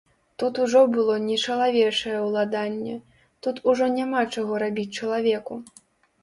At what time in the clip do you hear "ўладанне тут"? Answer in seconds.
2.27-3.61